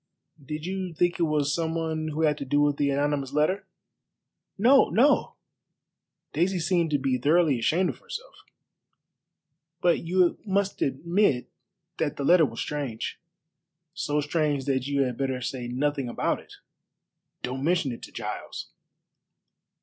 [0.43, 3.67] Did you think it was some one who had to do with the anonymous letter?"
[4.57, 5.35] "No, no!"
[6.33, 8.33] Daisy seemed to be thoroughly ashamed of herself.
[9.79, 11.51] "But you must admit
[11.99, 13.19] that the letter was strange."
[13.93, 16.53] "So strange that you had better say nothing about it.
[17.43, 18.71] Don't mention it to Giles."